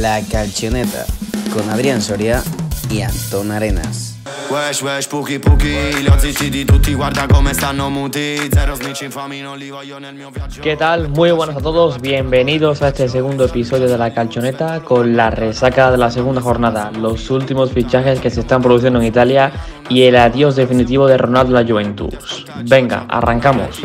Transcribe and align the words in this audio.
La 0.00 0.22
Calchoneta 0.22 1.04
con 1.52 1.68
Adrián 1.68 2.00
Soria 2.00 2.42
y 2.88 3.02
Antón 3.02 3.50
Arenas. 3.50 4.16
Wesh, 4.48 4.82
wesh, 4.82 5.06
puki, 5.06 5.38
puki 5.38 6.02
Li 6.02 6.08
ho 6.08 6.18
zitti 6.18 6.48
di 6.48 6.64
tutti, 6.64 6.94
guarda 6.94 7.26
come 7.26 7.52
stanno 7.52 7.90
muti 7.90 8.48
Zero 8.50 8.74
snitch 8.74 9.02
infami, 9.02 9.42
non 9.42 9.58
li 9.58 9.68
voglio 9.68 9.98
nel 9.98 10.14
mio 10.14 10.30
viaggio 10.30 10.62
¿Qué 10.62 10.74
tal? 10.76 11.10
Muy 11.10 11.30
buenas 11.32 11.56
a 11.56 11.60
todos, 11.60 12.00
bienvenidos 12.00 12.80
a 12.80 12.88
este 12.88 13.10
segundo 13.10 13.44
episodio 13.44 13.88
de 13.88 13.98
La 13.98 14.14
Calchoneta 14.14 14.80
con 14.80 15.14
la 15.16 15.28
resaca 15.28 15.90
de 15.90 15.98
la 15.98 16.10
segunda 16.10 16.40
jornada, 16.40 16.90
los 16.92 17.28
últimos 17.28 17.70
fichajes 17.70 18.20
que 18.20 18.30
se 18.30 18.40
están 18.40 18.62
produciendo 18.62 19.00
en 19.00 19.06
Italia 19.06 19.52
y 19.90 20.04
el 20.04 20.16
adiós 20.16 20.56
definitivo 20.56 21.08
de 21.08 21.18
Ronaldo 21.18 21.58
a 21.58 21.62
la 21.62 21.68
Juventus. 21.68 22.46
Venga, 22.64 23.04
arrancamos. 23.06 23.82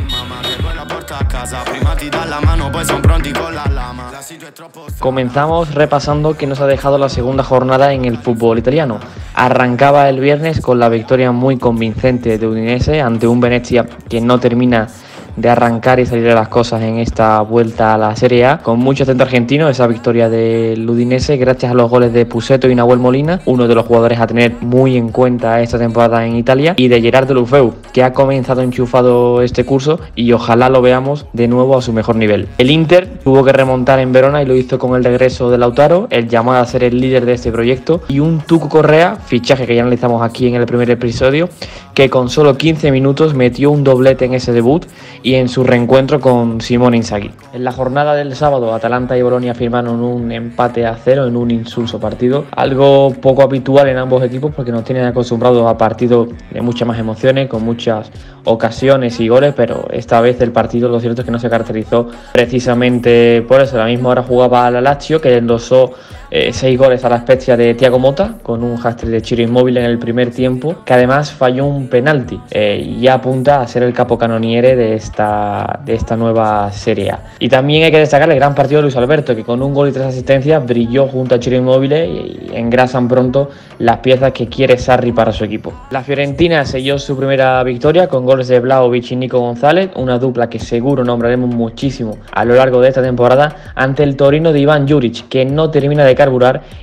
Comenzamos 5.00 5.74
repasando 5.74 6.36
que 6.36 6.48
nos 6.48 6.60
ha 6.62 6.68
dejado 6.68 6.98
la 6.98 7.10
segunda 7.10 7.43
jornada 7.43 7.93
en 7.93 8.06
el 8.06 8.18
fútbol 8.18 8.57
italiano. 8.57 9.00
Arrancaba 9.34 10.10
el 10.10 10.20
viernes 10.20 10.62
con 10.62 10.79
la 10.79 10.89
victoria 10.89 11.32
muy 11.32 11.57
convincente 11.57 12.38
de 12.38 12.48
Udinese 12.48 13.02
ante 13.02 13.28
un 13.28 13.39
Venezia 13.39 13.86
que 14.10 14.21
no 14.21 14.39
termina 14.39 14.88
de 15.36 15.50
arrancar 15.50 16.00
y 16.00 16.06
salir 16.06 16.25
de 16.25 16.34
las 16.34 16.48
cosas 16.48 16.82
en 16.82 16.98
esta 16.98 17.42
vuelta 17.42 17.93
a 17.93 17.98
la 17.98 18.16
Serie 18.16 18.46
A, 18.46 18.57
con 18.60 18.80
mucho 18.80 19.04
acento 19.04 19.24
argentino, 19.24 19.70
esa 19.70 19.88
victoria 19.88 20.30
del 20.30 20.89
Udinese, 20.89 21.38
gracias 21.38 21.71
a 21.71 21.76
los 21.76 21.89
goles 21.89 22.14
de 22.14 22.26
Puseto 22.26 22.70
y 22.70 22.76
Nahuel 22.76 23.00
Molina, 23.00 23.42
uno 23.46 23.68
de 23.68 23.76
los 23.76 23.86
jugadores 23.86 24.20
a 24.20 24.28
tener 24.28 24.54
muy 24.62 24.98
en 24.98 25.10
cuenta 25.10 25.62
esta 25.62 25.78
temporada 25.78 26.26
en 26.26 26.36
Italia, 26.36 26.74
y 26.78 26.88
de 26.88 27.02
Gerardo 27.02 27.34
Lufeu, 27.34 27.74
que 27.93 28.04
ha 28.04 28.14
comenzado 28.14 28.62
enchufado 28.62 29.42
este 29.42 29.66
curso 29.66 30.00
y 30.16 30.32
ojalá 30.32 30.70
lo 30.70 30.82
veamos 30.82 31.26
de 31.34 31.48
nuevo 31.48 31.78
a 31.78 31.82
su 31.82 31.93
mejor 31.93 32.16
nivel. 32.16 32.48
El 32.58 32.72
Inter 32.72 33.08
tuvo 33.23 33.44
que 33.44 33.52
remontar 33.52 34.00
en 34.00 34.12
Verona 34.12 34.42
y 34.42 34.45
lo 34.45 34.56
hizo 34.56 34.80
con 34.80 34.95
el 34.95 35.04
regreso 35.04 35.50
de 35.52 35.58
Lautaro, 35.58 36.08
el 36.09 36.28
llamado 36.28 36.59
a 36.59 36.66
ser 36.66 36.84
el 36.84 37.00
líder 37.00 37.26
de 37.26 37.34
este 37.34 37.52
proyecto, 37.52 38.02
y 38.08 38.20
un 38.20 38.40
Tuco 38.40 38.70
Correa, 38.70 39.16
fichaje 39.16 39.68
que 39.68 39.76
ya 39.76 39.81
analizamos 39.81 40.22
aquí 40.22 40.48
en 40.48 40.56
el 40.56 40.66
primer 40.66 40.90
episodio, 40.90 41.50
que 41.96 42.10
con 42.10 42.30
solo 42.30 42.58
15 42.58 42.92
minutos 42.92 43.34
metió 43.34 43.72
un 43.72 43.86
doblete 43.86 44.26
en 44.26 44.34
ese 44.34 44.52
debut 44.52 44.86
y 45.24 45.36
en 45.36 45.48
su 45.48 45.64
reencuentro 45.64 46.20
con 46.20 46.60
Simón 46.60 46.94
Inzaghi. 46.94 47.32
En 47.54 47.64
la 47.64 47.72
jornada 47.72 48.16
del 48.16 48.36
sábado, 48.36 48.74
Atalanta 48.74 49.18
y 49.18 49.22
Bolonia 49.22 49.56
firmaron 49.56 50.04
un 50.04 50.30
empate 50.32 50.86
a 50.86 50.98
cero 51.02 51.26
en 51.26 51.38
un 51.38 51.52
insulso 51.52 51.98
partido, 51.98 52.46
algo 52.52 53.14
poco 53.22 53.44
habitual 53.44 53.88
en 53.88 53.98
ambos 53.98 54.22
equipos 54.24 54.54
porque 54.54 54.74
nos 54.74 54.84
tienen 54.84 55.06
acostumbrados 55.06 55.66
a 55.66 55.78
partidos 55.78 56.28
de 56.52 56.62
muchas 56.62 56.86
más 56.86 57.00
emociones, 57.00 57.48
con 57.48 57.64
muchas 57.64 58.12
ocasiones 58.44 59.18
y 59.22 59.30
goles, 59.30 59.54
pero 59.56 59.88
esta 59.90 60.20
vez 60.20 60.40
el 60.42 60.52
partido 60.52 60.90
lo 60.90 61.00
cierto 61.00 61.22
es 61.22 61.26
que 61.26 61.32
no 61.32 61.40
se 61.40 61.50
caracterizó 61.50 62.09
precisamente 62.34 63.42
por 63.48 63.62
eso. 63.62 63.78
La 63.78 63.86
misma 63.86 64.09
hora 64.09 64.24
jugaba 64.24 64.70
la 64.70 64.82
Lazio, 64.82 65.22
que 65.22 65.38
endosó 65.38 65.94
eh, 66.38 66.52
seis 66.52 66.78
goles 66.78 67.05
a 67.05 67.08
la 67.08 67.16
especie 67.16 67.55
de 67.55 67.75
Thiago 67.75 67.97
Mota, 67.97 68.36
con 68.44 68.61
un 68.61 68.75
hashtag 68.75 69.09
de 69.09 69.22
Chiro 69.22 69.41
Inmóvil 69.41 69.78
en 69.78 69.86
el 69.86 69.97
primer 69.97 70.31
tiempo, 70.31 70.83
que 70.83 70.94
además 70.94 71.31
falló 71.31 71.66
un 71.66 71.88
penalti 71.88 72.38
eh, 72.52 72.75
y 72.86 73.08
apunta 73.08 73.61
a 73.61 73.67
ser 73.69 73.83
el 73.83 73.94
capocanoniere 73.94 74.75
de 74.75 74.95
esta, 74.95 75.80
de 75.86 75.94
esta 75.94 76.17
nueva 76.17 76.69
Serie 76.73 77.11
A. 77.11 77.19
Y 77.39 77.47
también 77.47 77.86
hay 77.86 77.91
que 77.91 78.00
destacar 78.00 78.30
el 78.30 78.36
gran 78.36 78.53
partido 78.53 78.80
de 78.80 78.81
Luis 78.81 78.97
Alberto, 78.97 79.33
que 79.33 79.45
con 79.45 79.61
un 79.61 79.73
gol 79.73 79.88
y 79.88 79.91
tres 79.94 80.08
asistencias 80.08 80.66
brilló 80.66 81.08
junto 81.08 81.36
a 81.36 81.39
Chiro 81.39 81.56
Inmóvil 81.56 81.94
y 81.94 82.50
engrasan 82.53 83.08
pronto 83.08 83.50
las 83.80 84.00
piezas 84.00 84.33
que 84.33 84.47
quiere 84.47 84.78
Sarri 84.78 85.13
para 85.13 85.31
su 85.31 85.45
equipo. 85.45 85.72
La 85.91 86.03
Fiorentina 86.03 86.66
selló 86.66 87.00
su 87.00 87.16
primera 87.16 87.63
victoria 87.63 88.09
con 88.09 88.25
goles 88.25 88.50
de 88.50 88.59
Vlaovic 88.59 89.09
y 89.11 89.16
Nico 89.16 89.39
González, 89.39 89.91
una 89.95 90.19
dupla 90.19 90.50
que 90.50 90.59
seguro 90.59 91.06
nombraremos 91.06 91.56
muchísimo 91.56 92.17
a 92.33 92.44
lo 92.44 92.56
largo 92.56 92.81
de 92.81 92.89
esta 92.89 93.02
temporada, 93.02 93.56
ante 93.73 94.03
el 94.03 94.17
Torino 94.17 94.52
de 94.52 94.59
Iván 94.59 94.86
Juric, 94.86 95.30
que 95.30 95.45
no 95.45 95.72
termina 95.72 96.03
de 96.03 96.25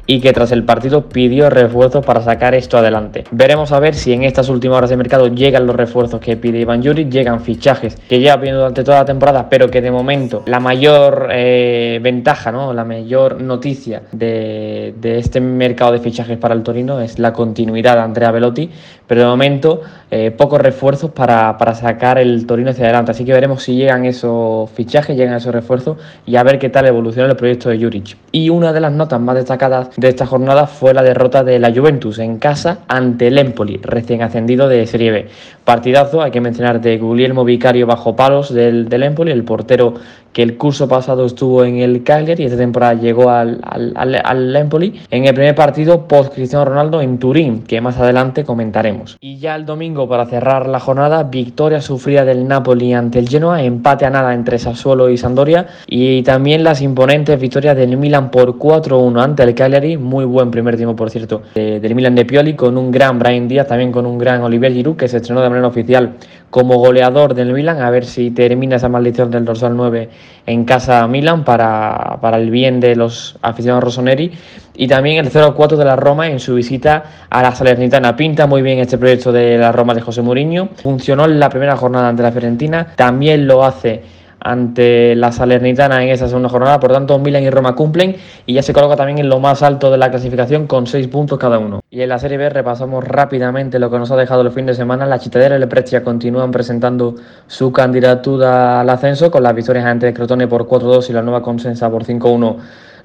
y 0.07 0.21
que 0.21 0.33
tras 0.33 0.53
el 0.53 0.65
partido 0.65 1.09
pidió 1.09 1.51
refuerzos 1.51 2.05
para 2.05 2.21
sacar 2.21 2.55
esto 2.55 2.79
adelante. 2.79 3.25
Veremos 3.31 3.73
a 3.73 3.81
ver 3.81 3.95
si 3.95 4.13
en 4.13 4.25
estas 4.25 4.49
últimas 4.49 4.79
horas 4.79 4.91
de 4.91 4.97
mercado 4.97 5.29
llegan 5.29 5.67
los 5.67 5.77
refuerzos 5.77 6.21
que 6.21 6.37
pide 6.37 6.61
Iván 6.61 6.83
Juric, 6.83 7.11
llegan 7.11 7.41
fichajes 7.41 7.97
que 8.09 8.21
lleva 8.21 8.37
pidiendo 8.37 8.61
durante 8.61 8.85
toda 8.85 8.99
la 8.99 9.05
temporada, 9.05 9.49
pero 9.49 9.71
que 9.71 9.81
de 9.81 9.91
momento 9.91 10.43
la 10.47 10.61
mayor 10.61 11.29
eh, 11.33 11.99
ventaja, 12.03 12.53
¿no? 12.53 12.73
la 12.73 12.85
mayor 12.85 13.41
noticia 13.41 14.03
de, 14.13 14.95
de 15.01 15.19
este 15.19 15.41
mercado 15.41 15.93
de 15.93 15.99
fichajes 15.99 16.39
para 16.39 16.55
el 16.55 16.63
Torino 16.63 17.01
es 17.01 17.19
la 17.19 17.33
continuidad 17.33 17.95
de 17.95 18.03
Andrea 18.03 18.31
Velotti, 18.31 18.71
pero 19.13 19.25
de 19.25 19.29
momento 19.29 19.83
eh, 20.11 20.31
pocos 20.31 20.59
refuerzos 20.59 21.11
para, 21.11 21.59
para, 21.59 21.75
sacar 21.75 22.17
el 22.17 22.47
Torino 22.47 22.71
hacia 22.71 22.85
adelante. 22.85 23.11
Así 23.11 23.27
que 23.27 23.33
veremos 23.35 23.63
si 23.63 23.75
llegan 23.75 24.07
esos 24.07 24.71
fichajes, 24.71 25.15
llegan 25.15 25.35
esos 25.35 25.53
refuerzos 25.53 25.99
y 26.25 26.37
a 26.37 26.43
ver 26.43 26.59
qué 26.59 26.71
tal 26.71 26.87
evoluciona 26.87 27.29
el 27.29 27.37
proyecto 27.37 27.69
de 27.69 27.79
Juric. 27.79 28.17
Y 28.31 28.49
una 28.49 28.73
de 28.73 28.81
las 28.81 28.91
notas 28.91 29.21
más 29.21 29.35
destacadas 29.35 29.91
de 29.99 30.09
esta 30.09 30.25
jornada 30.25 30.67
fue 30.67 30.95
la 30.95 31.03
derrota 31.03 31.45
de 31.45 31.59
la 31.59 31.71
Juventus 31.75 32.21
en 32.21 32.39
casa 32.39 32.79
ante 32.89 33.27
el 33.27 33.37
Empoli, 33.37 33.81
recién 33.83 34.23
ascendido 34.23 34.67
de 34.67 34.87
Serie 34.87 35.11
B. 35.11 35.29
Partidazo, 35.65 36.23
hay 36.23 36.31
que 36.31 36.41
mencionar 36.41 36.81
de 36.81 36.99
Guglielmo 36.99 37.45
Vicario 37.45 37.87
bajo 37.87 38.17
palos 38.17 38.53
del, 38.53 38.89
del 38.89 39.05
Empoli, 39.05 39.31
el 39.31 39.45
portero 39.45 39.95
que 40.33 40.43
el 40.43 40.57
curso 40.57 40.89
pasado 40.89 41.27
estuvo 41.27 41.65
en 41.65 41.79
el 41.79 42.03
Cagliari 42.03 42.43
y 42.43 42.47
esta 42.47 42.59
temporada 42.59 42.95
llegó 42.95 43.31
al, 43.31 43.61
al, 43.63 43.93
al, 43.97 44.21
al 44.25 44.57
Empoli 44.57 45.01
en 45.11 45.27
el 45.27 45.35
primer 45.35 45.55
partido 45.55 46.09
post 46.09 46.35
Cristiano 46.35 46.65
Ronaldo 46.65 47.01
en 47.01 47.19
Turín, 47.19 47.63
que 47.65 47.81
más 47.81 47.99
adelante 47.99 48.45
comentaremos. 48.45 49.19
Y 49.21 49.39
ya 49.39 49.55
el 49.55 49.67
domingo, 49.67 50.09
para 50.09 50.27
cerrar 50.27 50.69
la 50.69 50.81
jornada, 50.81 51.23
victoria 51.25 51.81
sufrida 51.81 52.25
del 52.25 52.49
Napoli 52.49 52.93
ante 52.95 53.19
el 53.19 53.29
Genoa, 53.29 53.63
empate 53.63 54.07
a 54.07 54.11
nada 54.11 54.33
entre 54.35 54.59
Sassuolo 54.59 55.11
y 55.11 55.19
Sampdoria 55.19 55.67
y 55.87 56.23
también 56.23 56.65
las 56.65 56.81
imponentes 56.81 57.39
victorias 57.39 57.77
del 57.77 57.97
Milan 57.97 58.31
por 58.31 58.59
4-1 58.59 59.23
ante 59.23 59.43
el 59.43 59.55
Cagliari, 59.55 59.97
muy 59.99 60.25
buen 60.25 60.51
primer 60.51 60.77
tiempo 60.77 60.97
por 60.97 61.11
cierto, 61.11 61.43
de, 61.55 61.81
del 61.81 61.95
Milan 61.95 62.15
de 62.15 62.25
Pioli 62.25 62.55
con 62.55 62.79
un 62.79 62.91
gran 62.91 63.19
Brian 63.19 63.49
Díaz, 63.49 63.67
también 63.67 63.93
con 63.93 64.07
un 64.07 64.17
gran 64.19 64.43
Olivier 64.43 64.73
Giroud 64.73 64.97
que 64.97 65.09
se 65.09 65.19
estrenó 65.19 65.43
de 65.43 65.51
manera 65.53 65.69
oficial 65.69 66.15
como 66.51 66.77
goleador 66.77 67.35
del 67.35 67.53
Milan, 67.53 67.81
a 67.81 67.89
ver 67.91 68.05
si 68.05 68.31
termina 68.31 68.77
esa 68.77 68.89
maldición 68.89 69.31
del 69.31 69.45
dorsal 69.45 69.75
9 69.75 70.11
en 70.47 70.65
casa 70.65 71.07
Milan 71.07 71.45
para, 71.45 72.19
para 72.21 72.37
el 72.37 72.51
bien 72.51 72.79
de 72.79 72.95
los 72.95 73.39
aficionados 73.41 73.85
rossoneri 73.85 74.33
y 74.75 74.87
también 74.89 75.25
el 75.25 75.31
0-4 75.31 75.77
de 75.77 75.85
la 75.85 75.97
Roma 75.97 76.29
en 76.29 76.41
su 76.41 76.55
visita 76.55 77.05
a 77.31 77.43
la 77.43 77.55
Salernitana. 77.55 78.17
Pinta 78.17 78.47
muy 78.47 78.63
bien 78.63 78.79
este 78.79 78.99
proyecto 78.99 79.33
de 79.33 79.59
la 79.59 79.73
Roma 79.73 79.95
de 79.95 80.01
José 80.01 80.23
Mourinho. 80.23 80.69
Funcionó 80.83 81.25
en 81.25 81.39
la 81.39 81.49
primera 81.49 81.77
jornada 81.77 82.09
ante 82.09 82.23
la 82.23 82.33
Fiorentina, 82.33 82.89
también 82.97 83.47
lo 83.47 83.65
hace 83.65 84.03
ante 84.45 85.15
la 85.15 85.33
Salernitana 85.33 86.03
en 86.03 86.11
esa 86.11 86.29
segunda 86.29 86.49
jornada. 86.49 86.81
Por 86.81 86.93
tanto, 86.93 87.19
Milan 87.19 87.43
y 87.43 87.51
Roma 87.51 87.75
cumplen 87.75 88.17
y 88.47 88.55
ya 88.55 88.63
se 88.63 88.73
coloca 88.73 88.97
también 88.97 89.19
en 89.19 89.29
lo 89.29 89.41
más 89.41 89.63
alto 89.63 89.91
de 89.91 89.99
la 89.99 90.11
clasificación 90.11 90.67
con 90.67 90.87
6 90.87 91.09
puntos 91.09 91.39
cada 91.39 91.59
uno. 91.59 91.81
Y 91.91 92.01
en 92.01 92.09
la 92.09 92.19
Serie 92.19 92.39
B 92.39 92.49
repasamos 92.49 93.05
rápidamente 93.05 93.79
lo 93.79 93.91
que 93.91 93.99
nos 93.99 94.11
ha 94.11 94.17
dejado 94.17 94.43
el 94.43 94.51
fin 94.51 94.67
de 94.67 94.75
semana. 94.75 95.07
La 95.07 95.19
Chitadera 95.19 95.57
y 95.57 95.63
el 95.63 95.67
Brescia 95.67 96.03
continúan 96.03 96.51
presentando 96.51 97.15
su 97.47 97.73
candidatura 97.73 98.81
al 98.81 98.91
ascenso 98.91 99.31
con 99.31 99.43
las 99.43 99.55
victorias 99.55 99.87
ante 99.87 100.13
Crotone 100.13 100.49
por 100.49 100.67
4-2 100.67 101.11
y 101.11 101.13
la 101.13 101.23
nueva 101.23 101.43
Consensa 101.43 101.91
por 101.91 102.05
5-1 102.05 102.57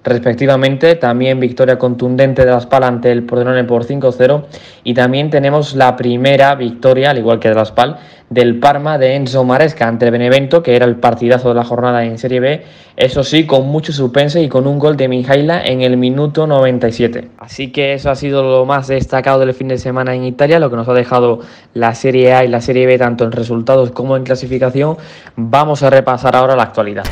respectivamente. 0.08 0.96
También 0.96 1.40
victoria 1.40 1.78
contundente 1.78 2.46
de 2.46 2.52
la 2.52 2.60
Spal 2.60 2.84
ante 2.84 3.12
el 3.12 3.24
Pordenone 3.24 3.64
por 3.64 3.86
5-0. 3.86 4.46
Y 4.84 4.94
también 4.94 5.30
tenemos 5.30 5.76
la 5.76 5.96
primera 5.96 6.56
victoria, 6.56 7.12
al 7.12 7.18
igual 7.18 7.40
que 7.40 7.50
de 7.50 7.56
la 7.56 7.66
Spal, 7.66 7.98
del 8.30 8.60
Parma 8.60 8.98
de 8.98 9.16
Enzo 9.16 9.44
Maresca 9.44 9.88
ante 9.88 10.06
el 10.06 10.12
Benevento, 10.12 10.62
que 10.62 10.76
era 10.76 10.86
el 10.86 10.98
partidazo 10.98 11.50
de 11.50 11.56
la 11.56 11.64
jornada 11.64 12.04
en 12.04 12.18
Serie 12.18 12.40
B. 12.40 12.64
Eso 12.98 13.24
sí, 13.24 13.46
con 13.46 13.68
mucho 13.68 13.94
suspense 13.94 14.42
y 14.42 14.50
con 14.50 14.68
un 14.68 14.80
gol 14.80 14.98
de 14.98 15.08
Mijaila 15.08 15.64
en 15.64 15.82
el 15.82 15.98
minuto 15.98 16.48
97. 16.48 17.30
Así 17.38 17.72
que 17.72 17.94
eso 17.94 18.10
ha 18.10 18.16
sido 18.16 18.44
lo 18.44 18.66
más 18.66 18.88
destacado 18.88 19.40
del 19.40 19.54
fin 19.54 19.68
de 19.68 19.78
semana 19.78 20.16
en 20.16 20.24
Italia, 20.24 20.60
lo 20.60 20.70
que 20.70 20.76
nos 20.76 20.90
ha 20.90 20.94
dejado 20.94 21.40
la 21.74 21.94
Serie 21.94 22.34
A 22.34 22.44
y 22.44 22.48
la 22.48 22.60
Serie 22.60 22.86
B 22.86 22.98
tanto 22.98 23.24
en 23.24 23.32
resultados 23.32 23.92
como 23.92 24.18
en 24.18 24.24
clasificación. 24.24 24.98
Vamos 25.36 25.84
a 25.84 25.90
repasar 25.90 26.36
ahora 26.36 26.56
la 26.56 26.64
actualidad. 26.64 27.06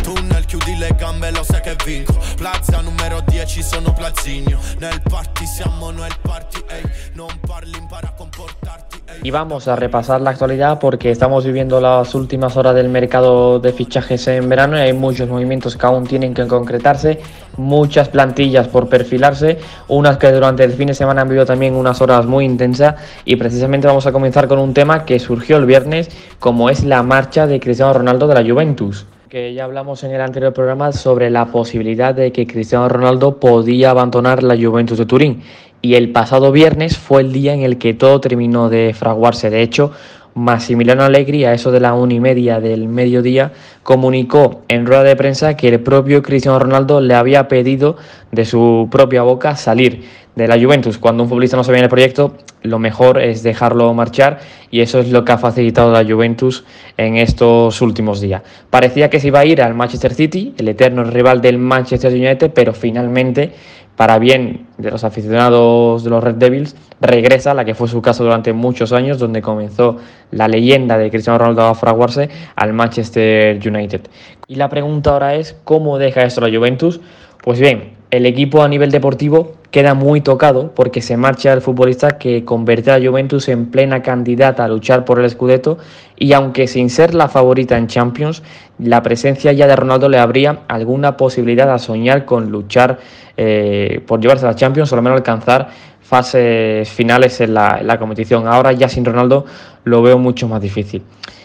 Tunnel, 0.46 0.64
chiudi 0.64 0.78
le 0.78 0.96
gambe, 0.98 1.32
lo 1.32 1.44
sai 1.44 1.62
che 1.62 1.76
vinco. 1.86 2.14
Plaza 2.38 2.82
numero 2.82 3.22
10, 3.26 3.62
sono 3.62 3.94
Plazzigno 3.94 4.60
Nel 4.80 5.02
party 5.02 5.46
siamo 5.46 5.92
noi 5.92 6.08
il 6.08 6.18
party, 6.22 6.64
ehi. 6.68 6.82
Non 7.14 7.28
parli, 7.46 7.78
impara 7.78 8.08
a 8.08 8.12
comportarti, 8.12 9.02
ehi. 9.06 9.20
Y 9.24 9.32
vamos 9.32 9.68
a 9.68 9.76
repasar 9.76 10.22
la 10.22 10.32
actualidad 10.32 10.80
porque 10.80 11.12
estamos 11.12 11.46
viviendo 11.46 11.80
las 11.82 12.14
últimas 12.16 12.56
horas 12.58 12.76
del 12.76 12.90
mercado 12.90 13.60
de 13.60 13.74
fichajes 13.74 14.28
en 14.28 14.48
verano 14.50 14.78
y 14.78 14.82
hay 14.82 14.94
muchos 14.94 15.28
movimientos 15.28 15.76
que 15.78 15.86
aún 15.86 16.06
tienen 16.06 16.34
que 16.34 16.48
concretarse, 16.48 17.20
muchas 17.58 18.10
plantillas 18.10 18.68
por 18.68 18.90
perfilarse, 18.90 19.60
unas 19.88 20.18
que 20.18 20.32
durante 20.32 20.64
el 20.64 20.74
fin 20.74 20.88
de 20.88 20.94
semana 20.94 21.22
han 21.22 21.30
vivido 21.30 21.46
también 21.46 21.76
unas 21.76 22.02
horas 22.02 22.26
muy 22.26 22.46
intensas 22.46 22.96
y 23.24 23.36
precisamente 23.36 23.88
vamos 23.88 24.06
a 24.06 24.12
comenzar 24.12 24.48
con 24.48 24.60
un 24.60 24.74
tema 24.74 25.06
que 25.06 25.20
surgió 25.20 25.58
el 25.58 25.66
viernes 25.66 26.10
como 26.40 26.70
es 26.70 26.84
la 26.84 27.02
marcha 27.04 27.48
de 27.48 27.60
Cristiano 27.60 27.94
Ronaldo 27.94 28.28
de 28.28 28.36
la 28.36 28.50
Juventus 28.50 29.06
que 29.30 29.56
ya 29.56 29.64
hablamos 29.64 30.04
en 30.04 30.12
el 30.12 30.22
anterior 30.22 30.54
programa 30.54 30.92
sobre 30.92 31.32
la 31.32 31.48
posibilidad 31.48 32.14
de 32.14 32.32
que 32.32 32.46
Cristiano 32.46 32.88
Ronaldo 32.88 33.40
podía 33.40 33.90
abandonar 33.90 34.44
la 34.44 34.56
Juventus 34.56 35.00
de 35.00 35.06
Turín. 35.06 35.42
Y 35.82 35.96
el 35.96 36.12
pasado 36.12 36.52
viernes 36.52 36.98
fue 36.98 37.22
el 37.22 37.32
día 37.32 37.54
en 37.54 37.62
el 37.62 37.78
que 37.78 37.94
todo 37.96 38.22
terminó 38.22 38.70
de 38.70 38.94
fraguarse. 38.94 39.50
De 39.50 39.62
hecho, 39.62 39.92
Massimiliano 40.36 41.04
Allegri, 41.04 41.46
a 41.46 41.54
eso 41.54 41.72
de 41.72 41.80
la 41.80 41.94
una 41.94 42.14
y 42.14 42.20
media 42.20 42.60
del 42.60 42.88
mediodía, 42.88 43.52
comunicó 43.82 44.62
en 44.68 44.86
rueda 44.86 45.04
de 45.04 45.16
prensa 45.16 45.56
que 45.58 45.70
el 45.70 45.80
propio 45.80 46.22
Cristiano 46.22 46.60
Ronaldo 46.60 47.02
le 47.02 47.16
había 47.16 47.48
pedido 47.48 47.98
de 48.32 48.46
su 48.46 48.90
propia 48.92 49.24
boca 49.24 49.56
salir 49.56 50.04
de 50.36 50.48
la 50.48 50.60
Juventus. 50.60 50.98
Cuando 50.98 51.24
un 51.24 51.30
futbolista 51.30 51.58
no 51.58 51.64
se 51.64 51.72
ve 51.72 51.78
en 51.78 51.86
el 51.86 51.90
proyecto, 51.90 52.36
lo 52.62 52.80
mejor 52.80 53.20
es 53.20 53.44
dejarlo 53.44 53.94
marchar 53.94 54.40
y 54.72 54.82
eso 54.82 55.00
es 55.00 55.10
lo 55.12 55.24
que 55.24 55.32
ha 55.32 55.38
facilitado 55.38 55.92
la 55.92 56.04
Juventus 56.04 56.66
en 56.98 57.18
estos 57.18 57.82
últimos 57.82 58.22
días. 58.22 58.42
Parecía 58.70 59.10
que 59.10 59.20
se 59.20 59.28
iba 59.28 59.40
a 59.40 59.46
ir 59.46 59.62
al 59.62 59.74
Manchester 59.74 60.14
City, 60.14 60.54
el 60.58 60.68
eterno 60.68 61.04
rival 61.04 61.42
del 61.42 61.58
Manchester 61.58 62.12
United, 62.14 62.52
pero 62.54 62.74
finalmente 62.74 63.54
para 63.96 64.20
bien 64.20 64.68
de 64.78 64.92
los 64.92 65.04
aficionados 65.04 66.04
de 66.04 66.10
los 66.10 66.24
Red 66.24 66.36
Devils, 66.36 66.76
regresa, 67.00 67.54
la 67.54 67.64
que 67.64 67.76
fue 67.76 67.88
su 67.88 68.02
caso 68.02 68.24
durante 68.24 68.52
muchos 68.52 68.92
años, 68.92 69.20
donde 69.20 69.42
comenzó 69.42 69.98
la 70.32 70.48
leyenda 70.48 70.98
de 70.98 71.10
Cristiano 71.10 71.40
Ronaldo 71.40 71.64
a 71.64 71.76
fraguarse 71.76 72.30
al 72.56 72.74
Manchester 72.74 73.58
United. 73.66 74.02
Y 74.48 74.56
la 74.56 74.70
pregunta 74.70 75.12
ahora 75.12 75.36
es, 75.36 75.56
¿cómo 75.64 75.98
deja 75.98 76.24
esto 76.24 76.42
la 76.42 76.56
Juventus? 76.56 77.00
Pues 77.42 77.60
bien, 77.60 77.95
el 78.12 78.26
equipo 78.26 78.62
a 78.62 78.68
nivel 78.68 78.92
deportivo 78.92 79.54
queda 79.72 79.94
muy 79.94 80.22
tocado 80.22 80.72
porque 80.74 81.02
se 81.02 81.18
marcha 81.18 81.52
el 81.52 81.60
futbolista 81.60 82.18
que 82.18 82.46
convierte 82.46 82.92
a 82.92 83.00
Juventus 83.00 83.50
en 83.50 83.66
plena 83.66 84.02
candidata 84.02 84.64
a 84.64 84.68
luchar 84.70 85.04
por 85.04 85.20
el 85.20 85.30
Scudetto 85.30 85.78
y 86.18 86.32
aunque 86.32 86.68
sin 86.68 86.90
ser 86.90 87.14
la 87.14 87.28
favorita 87.28 87.78
en 87.78 87.88
Champions, 87.88 88.42
la 88.80 89.04
presencia 89.04 89.52
ya 89.52 89.68
de 89.68 89.76
Ronaldo 89.76 90.08
le 90.08 90.18
habría 90.18 90.60
alguna 90.70 91.18
posibilidad 91.18 91.70
a 91.74 91.78
soñar 91.78 92.24
con 92.24 92.52
luchar 92.52 93.00
eh, 93.36 94.02
por 94.08 94.22
llevarse 94.22 94.46
a 94.46 94.52
la 94.52 94.56
Champions 94.56 94.94
o 94.94 94.96
al 94.96 95.02
menos 95.02 95.18
alcanzar 95.18 95.68
fases 96.06 96.88
finales 96.90 97.42
en 97.42 97.54
la, 97.54 97.98
competición. 98.00 98.48
Ahora 98.48 98.72
ya 98.72 98.88
sin 98.88 99.06
Ronaldo 99.06 99.46
lo 99.84 100.02
veo 100.02 100.18
mucho 100.18 100.48
más 100.48 100.62
difícil. 100.62 101.02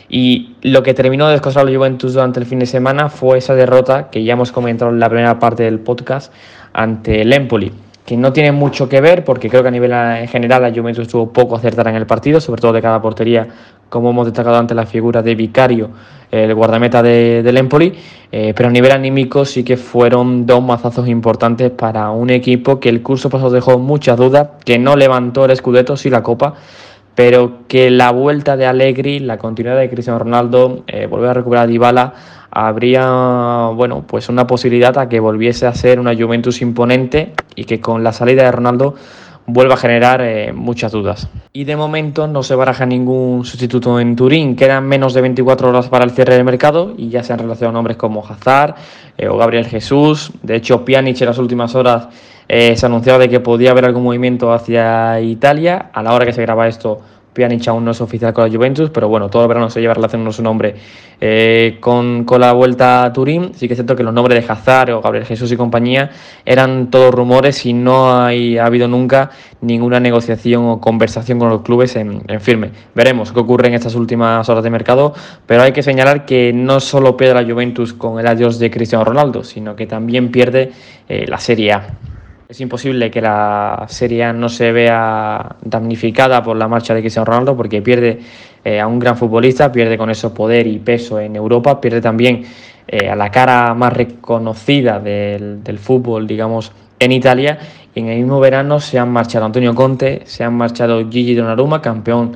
Y 0.09 0.57
lo 0.63 0.83
que 0.83 0.93
terminó 0.93 1.27
de 1.27 1.33
descosar 1.33 1.65
la 1.65 1.77
Juventus 1.77 2.15
durante 2.15 2.41
el 2.41 2.47
fin 2.47 2.59
de 2.59 2.67
semana 2.67 3.09
fue 3.09 3.39
esa 3.39 3.55
derrota 3.55 4.11
que 4.11 4.25
ya 4.25 4.35
hemos 4.35 4.53
comentado 4.53 4.91
en 4.91 5.01
la 5.01 5.09
primera 5.09 5.39
parte 5.39 5.63
del 5.63 5.79
podcast 5.79 6.33
ante 6.73 7.23
el 7.23 7.33
Empoli 7.33 7.73
que 8.05 8.17
no 8.17 8.33
tiene 8.33 8.53
mucho 8.53 8.89
que 8.89 9.01
ver, 9.01 9.25
porque 9.25 9.49
creo 9.49 9.63
que 9.63 9.69
a 9.69 9.71
nivel 9.71 9.93
en 9.93 10.29
general 10.29 10.63
la 10.63 10.73
Juventus 10.73 11.07
estuvo 11.07 11.33
poco 11.33 11.57
acertada 11.57 11.91
en 11.91 11.97
el 11.97 12.07
partido, 12.07 12.41
sobre 12.41 12.61
todo 12.61 12.73
de 12.73 12.83
cada 12.83 13.01
portería, 13.01 13.47
como 13.89 14.11
hemos 14.11 14.27
destacado 14.27 14.57
antes 14.57 14.77
la 14.77 14.87
figura 14.87 15.23
de 15.23 15.35
Vicario, 15.35 15.91
el 16.31 16.55
guardameta 16.55 17.03
de, 17.03 17.43
del 17.43 17.57
Empoli, 17.57 17.93
eh, 18.31 18.53
pero 18.57 18.69
a 18.69 18.73
nivel 18.73 18.93
anímico 18.93 19.45
sí 19.45 19.65
que 19.65 19.77
fueron 19.77 20.47
dos 20.47 20.63
mazazos 20.63 21.09
importantes 21.09 21.71
para 21.71 22.11
un 22.11 22.31
equipo 22.31 22.79
que 22.79 22.89
el 22.89 23.03
curso 23.03 23.29
pasado 23.29 23.51
dejó 23.51 23.79
muchas 23.79 24.17
dudas, 24.17 24.49
que 24.65 24.79
no 24.79 24.97
levantó 24.97 25.45
el 25.45 25.57
Scudetto, 25.57 25.97
sí 25.97 26.09
la 26.09 26.23
Copa, 26.23 26.55
pero 27.15 27.67
que 27.69 27.91
la 27.91 28.11
vuelta 28.11 28.57
de 28.57 28.67
Allegri, 28.67 29.19
la 29.19 29.39
continuidad 29.39 29.79
de 29.79 29.91
Cristiano 29.91 30.19
Ronaldo, 30.19 30.85
eh, 30.87 31.07
volver 31.07 31.31
a 31.31 31.35
recuperar 31.35 31.65
a 31.65 31.67
Dybala, 31.67 32.15
habría 32.51 33.71
bueno, 33.75 34.05
pues 34.07 34.29
una 34.29 34.47
posibilidad 34.47 34.97
a 34.99 35.09
que 35.09 35.21
volviese 35.21 35.67
a 35.67 35.75
ser 35.75 36.01
una 36.01 36.15
Juventus 36.15 36.63
imponente 36.63 37.33
y 37.55 37.65
que 37.65 37.81
con 37.81 38.03
la 38.03 38.13
salida 38.13 38.45
de 38.45 38.53
Ronaldo 38.53 38.95
vuelva 39.53 39.75
a 39.75 39.77
generar 39.77 40.21
eh, 40.23 40.53
muchas 40.53 40.93
dudas. 40.93 41.29
Y 41.53 41.65
de 41.65 41.77
momento 41.77 42.27
no 42.27 42.43
se 42.43 42.55
baraja 42.55 42.87
ningún 42.87 43.45
sustituto 43.45 44.01
en 44.01 44.17
Turín. 44.17 44.57
Quedan 44.57 44.87
menos 44.87 45.15
de 45.15 45.21
24 45.21 45.69
horas 45.69 45.89
para 45.89 46.05
el 46.05 46.11
cierre 46.11 46.35
del 46.35 46.45
mercado 46.45 46.95
y 46.97 47.09
ya 47.09 47.23
se 47.23 47.33
han 47.33 47.39
relacionado 47.39 47.73
nombres 47.73 47.97
como 47.97 48.25
Hazard 48.27 48.75
eh, 49.19 49.29
o 49.29 49.37
Gabriel 49.37 49.67
Jesús. 49.67 50.33
De 50.43 50.57
hecho, 50.57 50.85
Pjanic 50.85 51.21
en 51.21 51.27
las 51.27 51.39
últimas 51.39 51.75
horas 51.75 52.09
eh, 52.49 52.77
se 52.77 52.87
ha 52.87 52.89
anunciado 52.89 53.19
de 53.19 53.29
que 53.29 53.41
podía 53.41 53.71
haber 53.71 53.85
algún 53.85 54.03
movimiento 54.03 54.53
hacia 54.53 55.21
Italia. 55.21 55.91
A 55.93 56.03
la 56.03 56.13
hora 56.13 56.27
que 56.27 56.33
se 56.33 56.43
graba 56.43 56.69
esto, 56.69 57.01
Pjanic 57.41 57.67
aún 57.69 57.85
no 57.85 57.93
es 57.93 58.01
oficial 58.01 58.35
con 58.35 58.45
la 58.45 58.55
Juventus, 58.55 58.91
pero 58.91 59.09
bueno, 59.09 59.31
todo 59.31 59.43
el 59.43 59.49
verano 59.49 59.71
se 59.71 59.81
lleva 59.81 59.95
relacionando 59.95 60.31
su 60.31 60.43
nombre 60.43 60.75
eh, 61.21 61.79
con, 61.81 62.25
con, 62.25 62.41
la 62.41 62.53
vuelta 62.53 63.05
a 63.05 63.13
Turín. 63.13 63.53
Sí 63.55 63.67
que 63.67 63.75
es 63.75 63.79
cierto 63.79 63.97
que 63.97 64.03
los 64.03 64.13
nombres 64.13 64.45
de 64.45 64.53
Hazard 64.53 64.91
o 64.91 65.01
Gabriel 65.01 65.25
Jesús 65.25 65.51
y 65.53 65.57
compañía 65.57 66.11
eran 66.45 66.91
todos 66.91 67.15
rumores 67.15 67.65
y 67.65 67.73
no 67.73 68.15
hay, 68.15 68.59
ha 68.59 68.67
habido 68.67 68.89
nunca 68.89 69.31
ninguna 69.63 70.01
negociación 70.01 70.67
o 70.67 70.81
conversación 70.81 71.39
con 71.39 71.49
los 71.49 71.63
clubes 71.63 71.97
en, 71.97 72.23
firme. 72.41 72.71
Veremos 72.95 73.33
qué 73.33 73.41
ocurre 73.41 73.69
en 73.69 73.75
estas 73.75 73.95
últimas 73.95 74.49
horas 74.49 74.65
de 74.65 74.71
mercado, 74.71 75.15
pero 75.47 75.63
hay 75.63 75.73
que 75.73 75.83
señalar 75.83 76.27
que 76.27 76.53
no 76.53 76.81
solo 76.81 77.17
pierde 77.17 77.43
la 77.43 77.51
Juventus 77.51 77.93
con 77.93 78.19
el 78.21 78.27
adiós 78.27 78.59
de 78.59 78.71
Cristiano 78.71 79.05
Ronaldo, 79.05 79.45
sino 79.45 79.77
que 79.77 79.87
también 79.87 80.31
pierde 80.31 80.73
eh, 81.09 81.27
la 81.27 81.39
Serie 81.39 81.73
A. 81.73 81.87
Es 82.51 82.61
imposible 82.61 83.13
que 83.13 83.21
la 83.21 83.85
Serie 83.87 84.33
no 84.33 84.49
se 84.49 84.73
vea 84.73 85.55
damnificada 85.63 86.43
por 86.43 86.57
la 86.57 86.67
marcha 86.67 86.93
de 86.93 87.01
Cristiano 87.01 87.27
Ronaldo 87.27 87.57
porque 87.57 87.81
pierde 87.81 88.19
eh, 88.65 88.81
a 88.81 88.89
un 88.89 88.99
gran 88.99 89.17
futbolista, 89.17 89.71
pierde 89.71 89.97
con 89.97 90.11
eso 90.11 90.35
poder 90.35 90.67
y 90.67 90.81
peso 90.81 91.21
en 91.21 91.37
Europa, 91.37 91.81
pierde 91.81 92.01
también 92.01 92.43
eh, 92.89 93.09
a 93.09 93.15
la 93.15 93.31
cara 93.31 93.73
más 93.75 93.93
reconocida 93.93 94.99
del, 94.99 95.63
del, 95.63 95.79
fútbol, 95.79 96.27
digamos, 96.27 96.73
en 96.99 97.13
Italia. 97.13 97.57
Y 97.95 98.01
en 98.01 98.09
el 98.09 98.19
mismo 98.19 98.41
verano 98.41 98.81
se 98.81 98.99
han 98.99 99.13
marchado 99.13 99.45
Antonio 99.45 99.73
Conte, 99.73 100.23
se 100.25 100.43
han 100.43 100.55
marchado 100.55 101.09
Gigi 101.09 101.37
Donnarumma, 101.37 101.81
campeón 101.81 102.33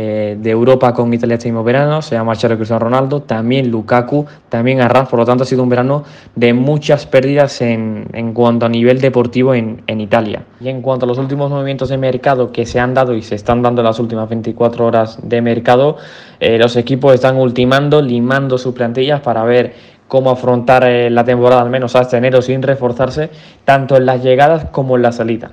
eh, 0.00 0.36
de 0.38 0.50
Europa 0.50 0.94
con 0.94 1.12
Italia 1.12 1.34
este 1.34 1.48
mismo 1.48 1.64
verano, 1.64 2.02
se 2.02 2.16
ha 2.16 2.22
marchado 2.22 2.54
Cristiano 2.54 2.78
Ronaldo, 2.84 3.22
también 3.22 3.68
Lukaku, 3.68 4.26
también 4.48 4.80
Arras, 4.80 5.08
por 5.08 5.18
lo 5.18 5.26
tanto 5.26 5.42
ha 5.42 5.46
sido 5.46 5.64
un 5.64 5.68
verano 5.68 6.04
de 6.36 6.52
muchas 6.52 7.04
pérdidas 7.04 7.60
en, 7.62 8.06
en 8.12 8.32
cuanto 8.32 8.66
a 8.66 8.68
nivel 8.68 9.00
deportivo 9.00 9.54
en, 9.54 9.82
en, 9.88 10.00
Italia. 10.00 10.44
Y 10.60 10.68
en 10.68 10.82
cuanto 10.82 11.04
a 11.04 11.08
los 11.08 11.18
últimos 11.18 11.50
movimientos 11.50 11.88
de 11.88 11.98
mercado 11.98 12.52
que 12.52 12.64
se 12.64 12.78
han 12.78 12.94
dado 12.94 13.12
y 13.12 13.22
se 13.22 13.34
están 13.34 13.60
dando 13.60 13.80
en 13.80 13.86
las 13.86 13.98
últimas 13.98 14.28
24 14.28 14.86
horas 14.86 15.18
de 15.20 15.42
mercado, 15.42 15.96
eh, 16.38 16.58
los 16.58 16.76
equipos 16.76 17.12
están 17.12 17.36
ultimando, 17.36 18.00
limando 18.00 18.56
sus 18.56 18.74
plantillas 18.74 19.20
para 19.20 19.42
ver 19.42 19.74
cómo 20.06 20.30
afrontar 20.30 20.84
eh, 20.84 21.10
la 21.10 21.24
temporada, 21.24 21.62
al 21.62 21.70
menos 21.70 21.96
hasta 21.96 22.18
enero, 22.18 22.40
sin 22.40 22.62
reforzarse, 22.62 23.30
tanto 23.64 23.96
en 23.96 24.06
las 24.06 24.22
llegadas 24.22 24.66
como 24.70 24.94
en 24.94 25.02
la 25.02 25.10
salida. 25.10 25.50